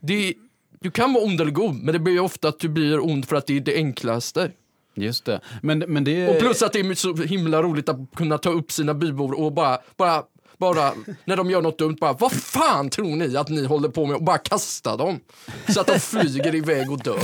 [0.00, 0.34] det,
[0.80, 3.36] du kan vara ond eller god, men det blir ofta att du blir ond för
[3.36, 4.50] att det är det enklaste.
[4.94, 5.40] Just det.
[5.62, 6.28] Men, men det...
[6.28, 9.52] Och plus att det är så himla roligt att kunna ta upp sina bybor och
[9.52, 10.22] bara, bara,
[10.58, 10.92] bara
[11.24, 14.16] när de gör något dumt, bara vad fan tror ni att ni håller på med?
[14.16, 15.20] Och bara kasta dem.
[15.68, 17.18] Så att de flyger iväg och dör.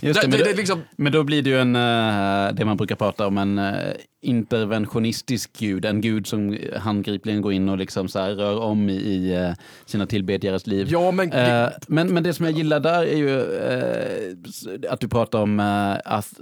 [0.00, 2.96] Det, Det- men, då, liksom- men då blir det ju en, eh, det man brukar
[2.96, 3.74] prata om, en eh,
[4.22, 5.84] interventionistisk gud.
[5.84, 9.52] En gud som handgripligen går in och liksom så rör om i, eh,
[9.86, 10.88] sina tillbedjares liv.
[10.90, 13.40] Ja, men det- men, men det som jag gillar där är ju
[14.90, 15.60] att du pratar om
[16.04, 16.32] att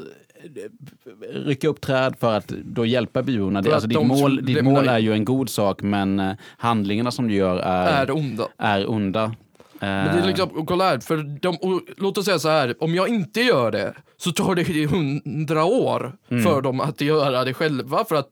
[1.30, 3.62] rycka upp träd för att då hjälpa byborna.
[3.62, 7.10] Det- Alltså, ditt, de mål, ditt mål är ju en god sak men eh, handlingarna
[7.10, 8.48] som du gör är, är onda.
[8.58, 9.34] är onda.
[9.80, 12.74] Men det är liksom, och kolla här, för de, och, låt oss säga så här,
[12.82, 17.54] om jag inte gör det så tar det hundra år för dem att göra det
[17.54, 18.30] själva för att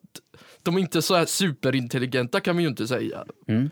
[0.63, 3.25] de är inte så här superintelligenta kan vi ju inte säga.
[3.49, 3.71] Mm.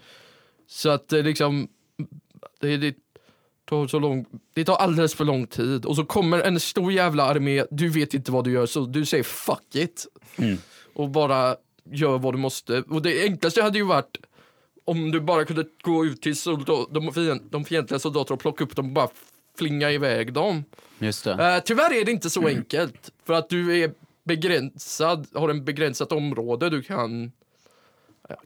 [0.66, 1.68] Så att det liksom,
[2.60, 2.94] det, det,
[3.70, 7.24] tar så lång, det tar alldeles för lång tid och så kommer en stor jävla
[7.24, 10.06] armé, du vet inte vad du gör så du säger fuck it.
[10.36, 10.58] Mm.
[10.94, 11.56] Och bara
[11.90, 12.82] gör vad du måste.
[12.82, 14.16] Och det enklaste hade ju varit
[14.84, 18.64] om du bara kunde gå ut till soldat, de, fien- de fientliga soldaterna och plocka
[18.64, 19.08] upp dem och bara
[19.58, 20.64] flinga iväg dem.
[20.98, 21.32] Just det.
[21.32, 23.10] Eh, tyvärr är det inte så enkelt.
[23.24, 23.92] För att du är
[24.24, 27.32] begränsad, har en begränsat område du kan,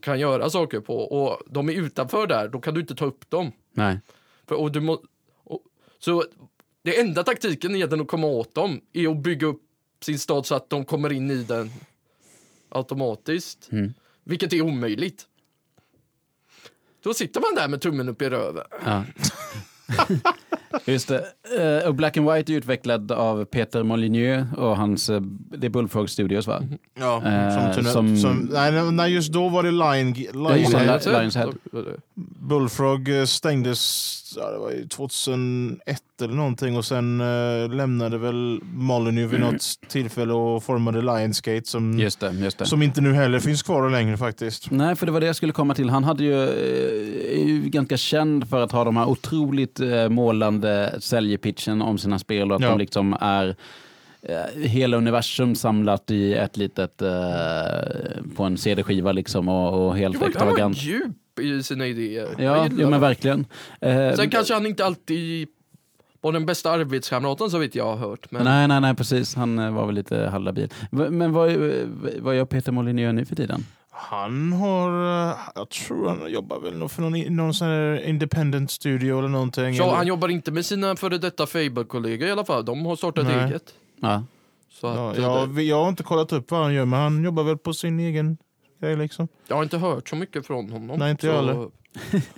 [0.01, 0.97] kan göra saker på.
[0.97, 3.51] Och de är utanför där, då kan du inte ta upp dem.
[3.71, 3.99] Nej.
[4.47, 5.01] För, och du må,
[5.99, 6.25] så
[6.81, 9.61] det enda taktiken egentligen att komma åt dem är att bygga upp
[10.01, 11.71] sin stad så att de kommer in i den
[12.69, 13.71] automatiskt.
[13.71, 13.93] Mm.
[14.23, 15.27] Vilket är omöjligt.
[17.03, 18.65] Då sitter man där med tummen upp i röven.
[18.85, 19.03] Ja.
[20.85, 21.25] Just det.
[21.81, 25.21] Eh, och Black and White är utvecklad av Peter Molyneux och hans, eh,
[25.57, 26.61] det är Bullfrog Studios va?
[26.99, 30.31] Ja, Eh, som, som- som, nej, nej, just då var det Lion, Ja.
[30.55, 31.51] Lion Li- Lions Head.
[32.39, 37.17] Bullfrog stängdes ja, det var ju 2001 eller någonting och sen
[37.77, 42.65] lämnade väl Molyneux vid något tillfälle och formade Lionsgate som, Just det, just det.
[42.65, 44.71] som inte nu heller finns kvar längre faktiskt.
[44.71, 45.89] Nej, för det var det jag skulle komma till.
[45.89, 50.09] Han hade ju, är ju ganska känd för att ha de här otroligt eh,
[50.65, 52.69] målande säljpitchen om sina spel och att Ja.
[52.69, 53.55] de liksom är
[54.21, 57.09] eh, hela universum samlat i ett litet, eh,
[58.35, 60.77] på en CD-skiva liksom och, och helt Han extravagant.
[60.83, 62.27] djup i sina idéer.
[62.37, 63.45] Ja, ja, men verkligen.
[63.81, 65.47] Eh, Sen kanske han inte alltid
[66.21, 68.31] var den bästa arbetskamraten så vitt jag har hört.
[68.31, 69.35] Men Nej, nej, nej, precis.
[69.35, 70.69] Han var väl lite halvlabil.
[70.91, 71.51] V- Men vad,
[72.19, 73.65] vad gör Peter Molyneux nu för tiden?
[73.97, 74.89] Han har,
[75.29, 79.27] eh, jag tror han jobbar väl nog för någon, någon sån här independent studio eller
[79.27, 79.77] någonting.
[79.77, 82.65] så eller, han jobbar inte med sina före detta Fable-kollegor i alla fall.
[82.65, 83.43] De har startat Nej.
[83.43, 83.73] eget.
[83.99, 84.23] Ja.
[84.69, 87.23] Så ja, att, jag, det, jag har inte kollat upp vad han gör men han
[87.23, 88.37] jobbar väl på sin egen
[88.81, 89.27] grej liksom.
[89.47, 90.99] jag har inte hört så mycket från honom.
[90.99, 91.69] Nej, inte så, jag heller.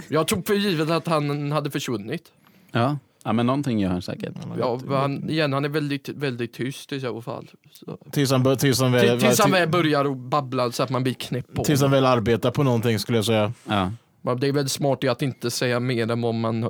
[0.08, 2.32] Jag tog för givet att han hade försvunnit.
[2.72, 2.98] Ja.
[3.24, 4.34] Ja, men någonting gör han säkert.
[4.60, 7.50] Ja, han, igen, han är väldigt, väldigt tyst i så fall.
[7.72, 7.98] Så.
[8.12, 11.04] Tills han, tills han, väl, Till, tills han väl börjar och babbla så att man
[11.04, 13.54] blir knäpp på tills han väl arbetar på någonting skulle jag säga.
[13.66, 13.92] Ja.
[14.36, 16.70] Det är väl smart i att inte säga mer än vad man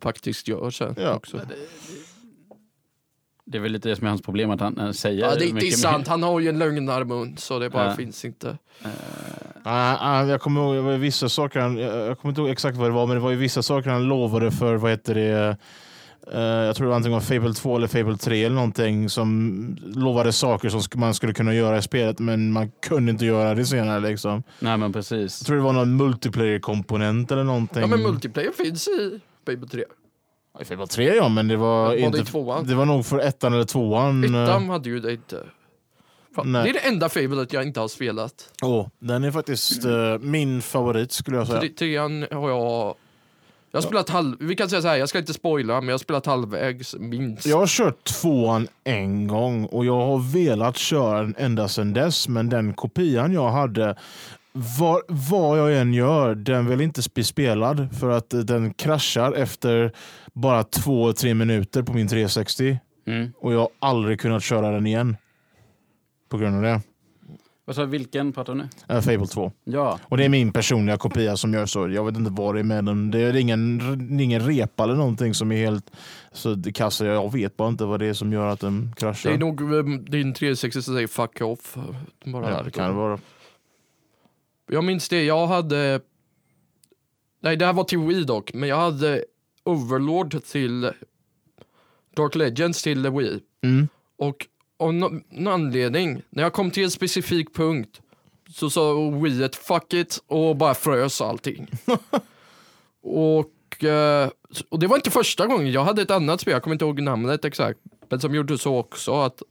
[0.00, 0.94] faktiskt gör sen.
[0.98, 1.14] Ja.
[1.14, 1.40] Också.
[3.50, 5.38] Det är väl lite det som är hans problem, att han eh, säger Ja, det,
[5.38, 7.94] det är mycket sant, han har ju en lögnarmun så det bara Ja.
[7.96, 8.58] finns inte.
[9.62, 12.50] Ah, ah, jag kommer ihåg det var vissa saker han, jag jag kommer inte ihåg
[12.50, 15.14] exakt vad det var, men det var ju vissa saker han lovade för, vad heter
[15.14, 15.56] det,
[16.32, 20.32] eh, jag tror det var antingen Fable 2 eller Fable 3 eller någonting som lovade
[20.32, 24.00] saker som man skulle kunna göra i spelet men man kunde inte göra det senare.
[24.00, 24.42] Liksom.
[24.58, 25.40] Nej, men precis.
[25.40, 27.80] Jag tror det var någon multiplayer-komponent eller någonting.
[27.80, 29.84] Ja men multiplayer finns i Fable 3.
[30.60, 32.66] I Fable 3 ja, men det var, Var det inte, i tvåan?
[32.66, 34.34] det var nog för ettan eller tvåan.
[34.34, 35.46] eh, Ettan hade ju det inte.
[36.34, 36.62] Fan, Nej.
[36.64, 38.32] det är det enda Fablet jag inte har spelat.
[38.62, 41.60] Åh, den är faktiskt eh, min favorit skulle jag säga.
[41.60, 42.94] Tre- Trean har jag...
[43.72, 44.36] Jag har spelat halv...
[44.40, 47.46] Vi kan säga så här, jag ska inte spoila, men jag har spelat halvvägs minst.
[47.46, 52.28] Jag har kört tvåan en gång och jag har velat köra den ända sedan dess.
[52.28, 53.96] Men den kopian jag hade,
[54.52, 57.88] var, vad jag än gör, den vill inte bli spelad.
[58.00, 59.92] För att eh, den kraschar efter
[60.32, 62.78] bara två, tre minuter på min 360.
[63.06, 63.32] Mm.
[63.38, 65.16] Och jag har aldrig kunnat köra den igen.
[66.28, 66.80] På grund av det.
[67.64, 68.68] Vad sa vilken pratar du nu?
[68.96, 69.52] Äh, Fable 2.
[69.64, 69.98] Ja.
[70.02, 71.88] Och det är min personliga kopia som gör så.
[71.88, 73.10] Jag vet inte vad det är med den.
[73.10, 73.80] Det är ingen,
[74.20, 75.90] ingen repa eller någonting som är helt
[76.32, 77.06] så det kassar.
[77.06, 79.30] Jag vet bara inte vad det är som gör att den kraschar.
[79.30, 81.76] Det är nog um, din 360 som säger fuck off.
[82.24, 83.18] Bara ja, det kan det vara.
[84.72, 86.00] Jag minns det, jag hade...
[87.42, 89.24] Nej, det här var till Wii dock, men jag hade
[89.64, 90.92] Overlord till
[92.16, 93.40] Dark Legends till Wii.
[93.62, 93.88] Mm.
[94.16, 94.46] Och
[94.78, 98.00] av nå- någon anledning, när jag kom till en specifik punkt
[98.54, 101.66] så sa Wii ett fuck it och bara frös allting.
[103.02, 104.30] och, eh,
[104.68, 107.02] och det var inte första gången, jag hade ett annat spel, jag kommer inte ihåg
[107.02, 109.12] namnet exakt, men som gjorde så också.
[109.20, 109.42] att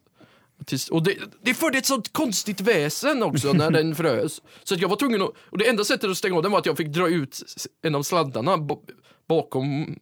[0.91, 4.41] och det, det förde ett sånt konstigt väsen också när den frös.
[4.63, 6.59] Så att jag var tvungen att, och det enda sättet att stänga av den var
[6.59, 7.41] att jag fick dra ut
[7.81, 8.81] en av sladdarna ba-
[9.27, 9.95] bakom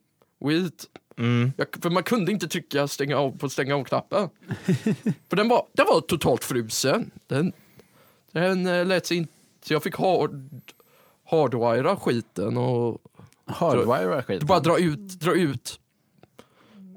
[0.45, 0.69] Wii.
[1.17, 1.51] Mm.
[1.57, 4.29] Jag, för man kunde inte trycka stänga av på stänga av-knappen.
[5.29, 7.11] för den var, den var totalt frusen.
[7.27, 7.53] Den,
[8.31, 9.33] den eh, lät sig inte...
[9.69, 10.49] Jag fick hard,
[11.29, 13.01] hardwira skiten och
[13.45, 14.43] Hardwire skit.
[14.43, 15.79] bara dra ut, dra ut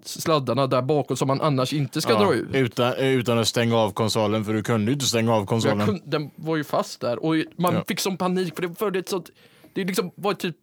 [0.08, 2.48] sladdarna där bakom som man annars inte ska Ja, dra ut.
[2.52, 5.86] utan, utan att stänga av konsolen, för du kunde ju inte stänga av Jag konsolen.
[5.86, 7.84] kunde, den var ju fast där och man Ja.
[7.88, 9.30] fick som panik för det förde ett sånt...
[9.74, 10.56] Det liksom var typ...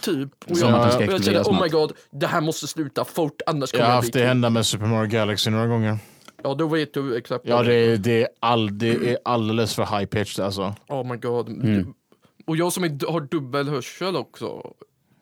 [0.00, 0.30] typ.
[0.44, 3.72] Och jag, ska och jag kände, oh my god, det här måste sluta fort, annars
[3.72, 5.98] Jag kommer har jag haft bli det hända med Super Mario Galaxy några gånger.
[6.42, 7.44] Ja, då vet du exakt.
[7.46, 10.74] Ja, det är, det är, all, det är alldeles för high pitched alltså.
[10.88, 11.48] Oh my god.
[11.48, 11.94] Mm.
[12.46, 14.62] Och jag som är, har dubbel hörsel också.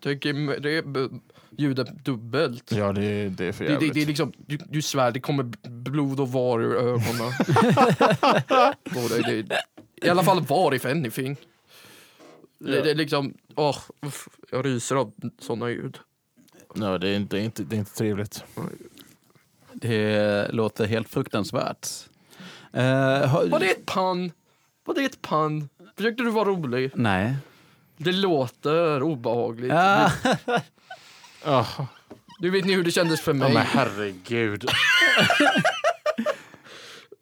[0.02, 1.08] Tänker det är
[1.58, 2.72] ljudet dubbelt.
[2.72, 3.94] Ja, det, är- det är för Det, det, jävligt.
[3.94, 7.32] det är liksom, du, du svär, det kommer blod och var ur ögonen.
[8.84, 9.62] Och det, det,
[10.02, 11.36] I alla fall var if anything.
[12.58, 15.98] Det, det är liksom, åh, uff, jag ryser av såna ljud.
[16.74, 18.44] Nej, det, är inte, det, är inte, det är inte trevligt.
[19.72, 21.88] Det låter helt fruktansvärt.
[22.72, 22.82] Eh,
[23.28, 24.32] har- Var det ett pann?
[24.84, 25.68] Var det ett pann?
[25.96, 26.90] Försökte du vara rolig?
[26.94, 27.34] Nej.
[27.96, 29.72] Det låter obehagligt.
[29.74, 30.10] Ah,
[31.44, 31.80] Oh,
[32.40, 33.52] Du vet ni hur det kändes för ja, mig.
[33.54, 34.64] men herregud.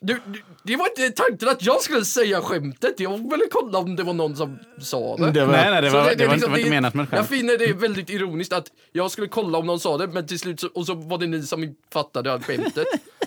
[0.02, 3.00] Du, du, det var inte tanken att jag skulle säga skämtet.
[3.00, 5.30] Jag ville kolla om det var någon som sa det.
[5.30, 7.18] Det var, nej, nej, det var, det, liksom- det var inte menat som ett Jag
[7.18, 7.28] skämt.
[7.28, 10.60] finner det väldigt ironiskt att jag skulle kolla om någon sa det, men till slut
[10.60, 12.86] så, och så var det ni som fattade att skämtet.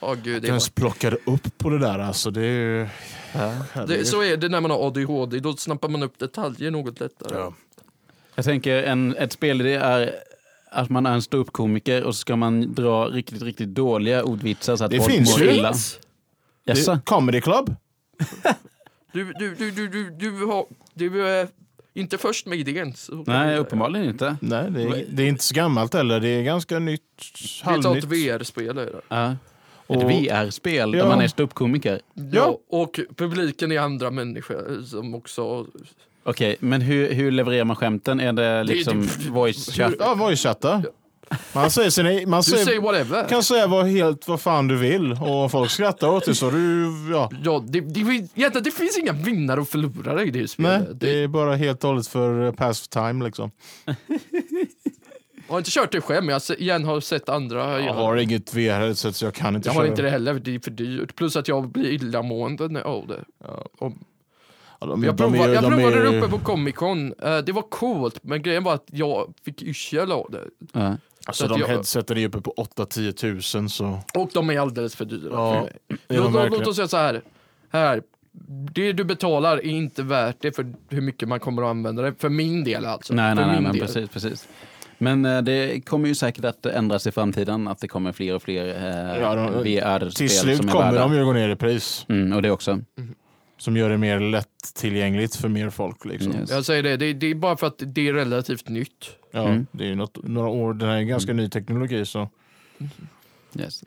[0.00, 2.30] Åh gud, Jag det var, ens plockade upp på det där alltså.
[2.30, 2.78] Det är ju...
[2.78, 2.88] det,
[3.72, 4.06] herregud.
[4.06, 7.38] så är det när man har ADHD, då snappar man upp detaljer något lättare.
[7.38, 7.54] Ja.
[8.34, 10.14] Jag tänker en, ett spelidé är
[10.70, 14.84] att man är en ståuppkomiker och så ska man dra riktigt, riktigt dåliga ordvitsar så
[14.84, 15.54] att Det folk finns mår ju.
[15.54, 15.74] illa.
[16.64, 17.74] Det- Comedy Club?
[19.12, 21.48] Du, du, du, du, du, du, har, du är
[21.94, 22.94] inte först med idén.
[23.26, 24.36] Nej, uppenbarligen inte.
[24.40, 26.20] Nej, det är, det är inte så gammalt heller.
[26.20, 27.02] Det är ganska nytt.
[27.64, 28.04] Det är ett Halvnytt.
[28.04, 28.76] VR-spel.
[28.76, 28.92] det.
[29.08, 29.36] Ja.
[29.94, 31.08] Ett VR-spel där Ja.
[31.08, 32.00] man är ståuppkomiker.
[32.32, 35.66] Ja, och publiken är andra människor som också...
[36.22, 38.20] Okej, men hur, hur levererar man skämten?
[38.20, 39.94] Är det liksom det- voice chat?
[39.98, 40.82] Ja, voice-chatta.
[41.54, 43.28] Man säger sina, man Du säger, säger whatever.
[43.28, 46.86] kan säga vad, helt vad fan du vill och folk skrattar åt det så du,
[47.12, 47.30] ja.
[47.44, 51.00] Ja, det, det, det finns inga vinnare och förlorare i det Nej, spelet.
[51.00, 53.50] det är bara helt och hållet för eh, pass time liksom.
[55.50, 57.92] Jag har inte kört det själv, men jag har igen har sett andra Jag göra
[57.92, 59.88] har inget VR-headset så jag kan inte Jag har köra.
[59.90, 61.14] inte det heller, det är för dyrt.
[61.16, 63.24] Plus att jag blir illamående när- av det.
[63.78, 63.92] Och
[64.80, 67.14] Ja, de, jag de är- provade, jag de provade är- det uppe på Comic Con.
[67.22, 70.44] Eh, det var coolt, men grejen var att jag fick yrsel av det.
[70.72, 70.96] Ja.
[71.26, 73.98] Alltså så de jag- headseten är uppe på 8-10 tusen så.
[74.14, 75.72] Och de är alldeles för dyra Ja, för mig.
[76.08, 77.22] de Låt, låt, oss säga så här.
[77.70, 78.02] här.
[78.72, 82.14] Det du betalar är inte värt det för hur mycket man kommer att använda det.
[82.18, 83.14] För min del alltså.
[83.14, 83.80] Nej, för nej, nej, men del.
[83.80, 84.48] precis, precis.
[85.02, 88.42] Men eh, det kommer ju säkert att ändras i framtiden, att det kommer fler och
[88.42, 91.00] fler eh, Ja, de- VR-spel Till slut som är kommer värda.
[91.00, 92.06] de ju gå ner i pris.
[92.08, 92.78] Mm, och det också.
[93.58, 96.04] Som gör det mer lättillgängligt för mer folk.
[96.04, 96.32] Liksom.
[96.32, 96.50] Yes.
[96.50, 99.10] Jag säger det, det, det är bara för att det är relativt nytt.
[99.32, 99.66] Ja, Mm.
[99.72, 102.06] Det är ju något, några år, den här är ganska ny teknologi.
[102.06, 102.28] Så.
[103.58, 103.82] Yes.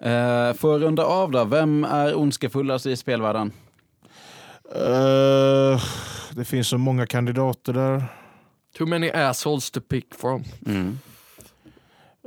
[0.00, 3.52] Eh, för att runda av då, vem är ondskefullast i spelvärlden?
[4.74, 5.82] Eh,
[6.32, 8.04] det finns så många kandidater där.
[8.78, 10.44] Too many assholes to pick from.
[10.66, 10.98] Mm.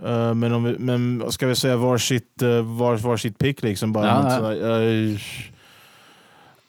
[0.04, 3.64] Eh, men, om vi, men ska vi säga var sitt, uh, var, var sitt pick
[3.64, 3.94] liksom?
[3.94, 5.16] Bara Ja, sådär, eh,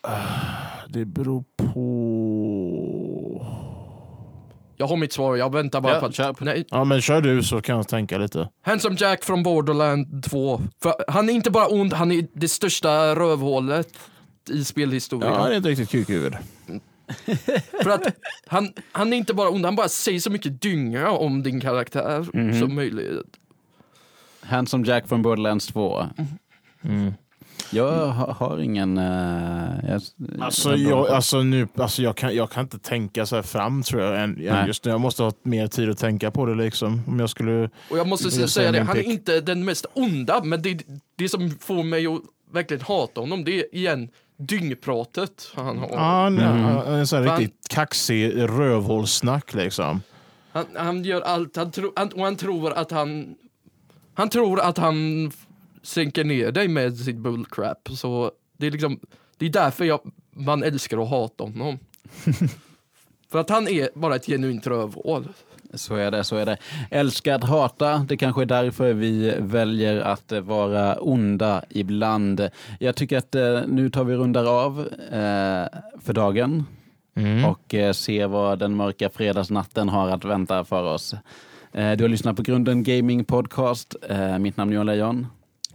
[0.05, 0.19] eh,
[0.89, 1.83] det beror på...
[4.77, 6.15] Jag har mitt svar, jag väntar bara Ja, på att...
[6.15, 6.37] kör.
[6.41, 8.49] Nej, Ja men kör du så kan jag tänka lite.
[8.63, 10.61] Handsome Jack från Borderland 2.
[10.83, 13.89] För han är inte bara ond, han är det största rövhålet
[14.51, 15.33] i spelhistorien.
[15.33, 16.35] Ja, han är ett riktigt kukhuvud.
[17.83, 18.07] För att
[18.47, 22.27] han, han är inte bara ond, han bara säger så mycket dynga om din karaktär
[22.33, 22.61] Mhm.
[22.61, 23.27] som möjligt.
[24.41, 26.07] Handsome Jack från Borderlands 2.
[26.85, 27.15] Mm.
[27.71, 28.99] Jag har, har ingen...
[28.99, 30.03] eh, jag,
[30.41, 34.03] Alltså, jag- alltså, nu, alltså jag, kan, jag kan inte tänka så här fram tror
[34.03, 34.15] jag.
[34.23, 34.67] Än, än Nej.
[34.67, 34.91] just nu.
[34.91, 36.55] Jag måste ha mer tid att tänka på det.
[36.55, 37.03] Liksom.
[37.07, 37.71] Om jag skulle...
[37.91, 40.83] Och jag måste säga säger det, han är inte den mest onda, men det,
[41.17, 42.21] det som får mig att
[42.53, 44.09] verkligen hata honom, det är igen
[44.47, 45.97] dyngpratet han har.
[45.97, 46.63] Han, Mm.
[46.63, 50.03] han är en sån riktigt kaxig rövhålssnack liksom.
[50.53, 53.35] Han, han gör allt, han, tro, han, och han tror att han...
[54.15, 55.31] Han tror att han
[55.83, 57.89] sänker ner dig med sitt bullcrap.
[57.97, 59.01] Så det är liksom,
[59.37, 60.01] det är därför jag,
[60.31, 61.79] man älskar att hata honom.
[63.31, 65.29] För att han är bara ett genuint rövhål.
[65.75, 66.57] Så är det, så är det.
[66.91, 72.49] Älska att hata, det kanske är därför vi väljer att eh, vara onda ibland.
[72.79, 74.81] Jag tycker att eh, nu tar vi rundar av
[75.11, 76.65] eh, för dagen
[77.47, 81.15] och eh, ser vad den mörka fredagsnatten har att vänta för oss.
[81.73, 83.97] Eh, du har lyssnat på Grunden Gaming Podcast.
[84.09, 85.27] Eh, mitt namn är Johan Lejon.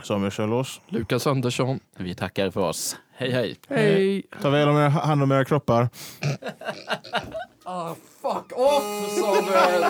[0.04, 0.82] Samuel Kjellås.
[0.88, 1.80] Lukas Andersson.
[1.98, 2.98] Vi tackar för oss.
[3.20, 3.58] Hej hej!
[3.70, 4.24] Hej!
[4.42, 5.90] Ta väl om er, hand om era kroppar.
[7.70, 8.88] Ah, fuck off
[9.20, 9.84] Samuel!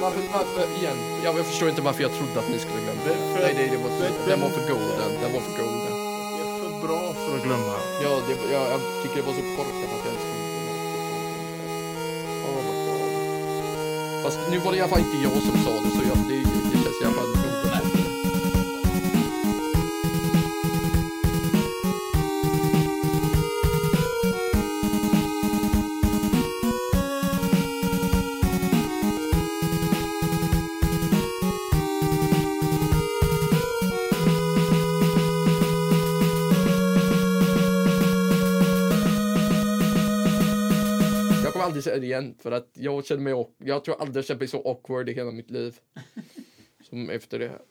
[0.00, 3.16] Varför, varför, igen, jag, jag förstår inte varför jag trodde att ni skulle glömma det.
[3.42, 3.90] Nej, nej, det var,
[4.28, 5.10] den var för golden.
[5.22, 5.94] Den var för golden.
[6.34, 7.76] Det är för bra för att glömma.
[8.04, 11.02] Ja, det, jag, jag tycker det var så korkat att jag ens trodde något och
[11.06, 11.24] sånt.
[14.24, 16.38] Fast nu var det i alla fall inte jag som sa det, så jag, det,
[16.70, 17.57] det känns i alla fall
[41.78, 44.48] aldrig säga det igen för att jag känner mig, jag tror aldrig jag känt mig
[44.48, 45.78] så awkward i hela mitt liv.
[46.82, 47.62] Som efter det här.